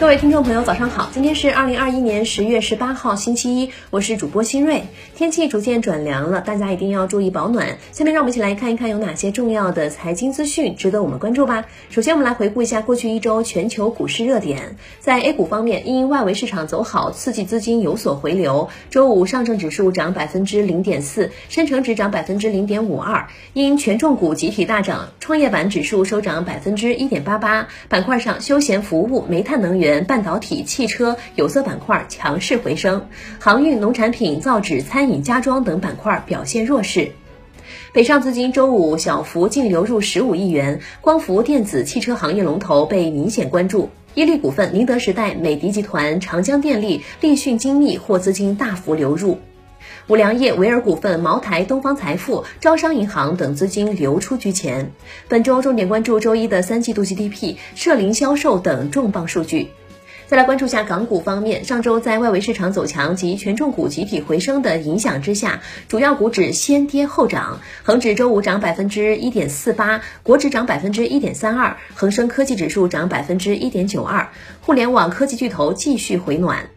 [0.00, 1.10] 各位听众朋友，早上好！
[1.12, 4.84] 今天是二零二一年十月十八号，星期一，我是主播新瑞。
[5.16, 7.78] 天气逐渐转凉了，大家一定要注意保暖。
[7.90, 11.64] 下面让我们一起来看一看有哪些重要的财经资讯值得我们关注吧。
[11.90, 14.76] 首先，我们来回顾一下过去一周全球股市热点。
[15.00, 18.68] 在 A 股方面，因外围市场走好，刺激资金有所回流。
[18.90, 23.26] 周五，上证指数涨百分之零点四，深成指涨百分之零点五二。
[23.52, 27.66] 因权重股集体大涨，创业板指数收涨百分之一点八八。
[27.88, 29.87] 板块上，休闲服务、煤炭能源。
[30.06, 33.06] 半导体、汽车、有色板块强势回升，
[33.38, 37.12] 航运、农产品、造纸、餐饮、家装等板块表现弱势。
[37.92, 49.38] 北上资金周五小幅净流入十五亿元，光伏、电子、汽车行业龙头被明显关注，伊利股份、宁德时代、美的集团、长江电力、立讯精密获资金大幅流入。
[50.08, 54.90] 五粮液、维尔股份、茅台、东方财富、招商银行等资金流出居前。
[55.28, 59.68] 本周重点关注周一的三季度 GDP、社零销售等重磅数据。
[60.26, 67.60] 再来关注下港股方面，上周在外围市场走强及权重股集体回升的影响之下，主要股指先跌后涨。
[67.82, 74.28] 恒指周五涨百分之一点四八，国指涨百分之一点三二，恒生科技指数涨百分之一点九二。
[74.62, 76.70] 互联网科技巨头继续回暖，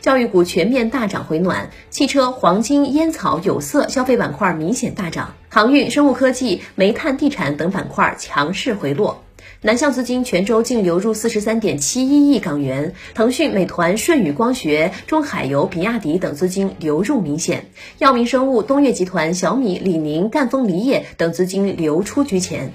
[0.00, 9.22] 教育股全面大涨回暖，汽车、黄金、烟草、有色、消费板块明显大涨，航运、生物科技、煤炭、地产等板块强势回落。
[9.62, 17.66] 南向资金全周净流入四十三点七一亿港元，腾讯、美团、舜宇光学、中海油、比亚迪等资金流入明显，
[17.98, 22.72] 药明生物、东岳集团、小米、李宁、赣锋锂业等资金流出居前。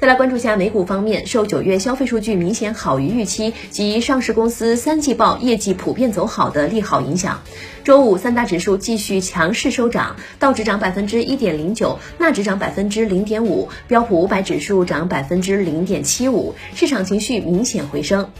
[0.00, 7.42] 再来关注下美股方面，受九月消费数据明显好于预期及上市公司三季报业绩普遍走好的利好影响，
[7.84, 18.30] 周五三大指数继续强势收涨，道指涨百分之一点零九，纳指涨百分之零点五，标普五百指数涨百分之零点七五，市场情绪明显回升。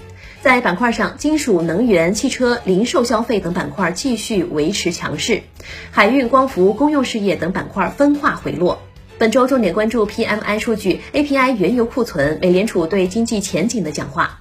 [0.40, 5.42] 在板块上，金属、能源、汽车、零售消费等板块继续维持强势，
[5.90, 8.80] 海运、光伏、公用事业等板块分化回落。
[9.20, 14.38] 本周重点关注 PMI 数据、API 原油库存、美联储对经济前景的讲话。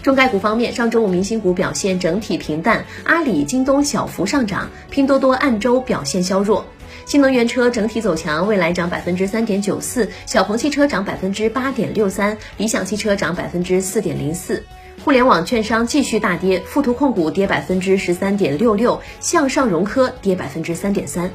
[0.00, 6.64] 中概股方面，上周五明星股表现整体平淡，阿里、京东小幅上涨，拼多多按周表现削弱。
[7.04, 14.62] 新能源车整体走强，蔚来涨百分之三点九四，小鹏汽车涨百分之八点六三，理想汽车涨百分之四点零四。
[15.04, 21.28] 互联网券商继续大跌，富途控股跌百分之十三点六六，向上融科跌百分之三点三。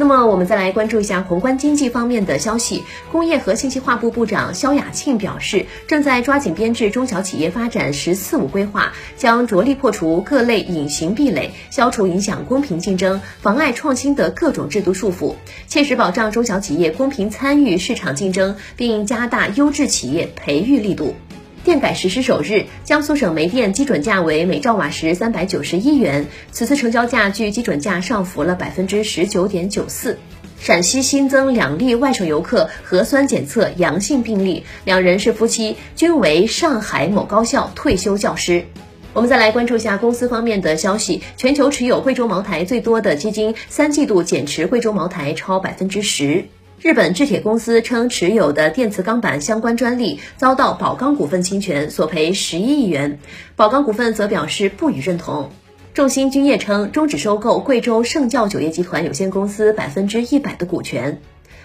[0.00, 2.84] 那么我们再来关注一下宏观经济方面的消息。
[3.10, 15.34] 工业和信息化部部长肖亚庆表示，正在抓紧编制中小企业发展“十四五”规划，将着力破除各类隐形壁垒，消除影响公平竞争、妨碍创新的各种制度束缚，
[15.66, 21.16] 切实保障中小企业公平参与市场竞争，并加大优质企业培育力度。
[21.64, 30.18] 电改实施首日，江苏省煤电基准价为每兆瓦时三百九十一元，此次成交价距基准价上浮了百分之十九点九四。
[30.60, 38.64] 陕西新增两例外省游客核酸检测阳性病例，两人是夫妻，均为上海某高校退休教师。
[39.12, 46.46] 我们再来关注一下公司方面的消息，全球持有贵州茅台最多的基金三季度减持贵州茅台超百分之十。
[46.80, 53.18] 日本制铁公司称，持有的电磁钢板相关专利遭到宝钢股份侵权，索赔十一亿元。
[53.56, 55.50] 宝钢股份则表示不予认同。
[55.92, 61.20] 众鑫君业称，终止收购贵州圣教酒业集团有限公司百分之一百的股权。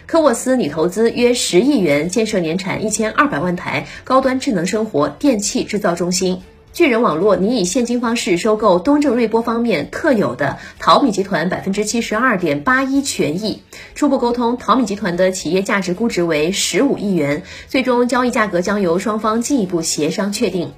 [0.07, 6.41] 科沃斯拟投资约十亿元建设年产一千二百万台高端智能生活电器制造中心。
[6.73, 13.61] 巨人网络拟以现金方式收购东正瑞波方面特有的淘米集团百分之七十二点八一权益。
[13.93, 20.71] 初步沟通，淘米集团的企业价值估值为十五亿元，最终交易价格将由双方进一步协商确定。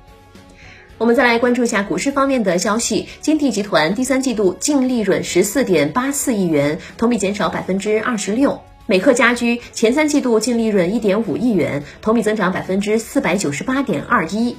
[0.98, 8.60] 我们再来关注一下股市方面的消息，金地集团第三季度净利润十四点八四亿元，同比减少百分之二十六。
[8.86, 14.58] 美克家居前三季度净利润一点五亿元，同比增长百分之四百九十八点二一。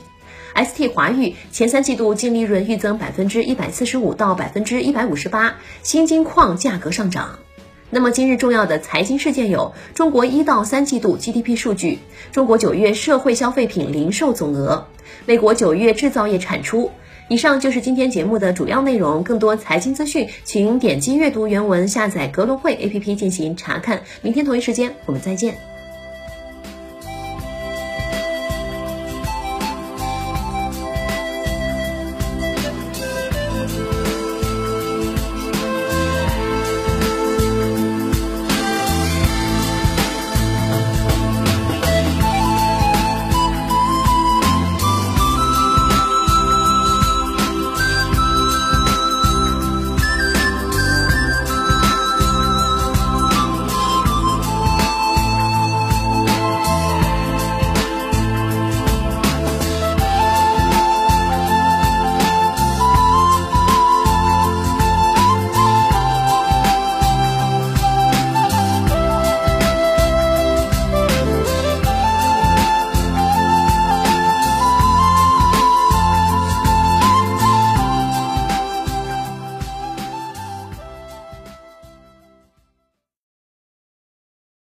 [0.55, 7.39] ST 华域前三季度净利润预增百分之一百四十五到百分之一百五十八，新金矿价格上涨。
[7.89, 11.99] 那么今日重要的财经事件有：中国一到三季度 GDP 数据，
[12.33, 14.87] 中国九月社会消费品零售总额，
[15.25, 16.91] 美国九月制造业产出。
[17.29, 19.23] 以上就是今天节目的主要内容。
[19.25, 24.03] 更多财经资讯，请点击阅读原文，下载格隆汇 APP 进行查看。
[24.23, 25.76] 明天同一时间我们再见。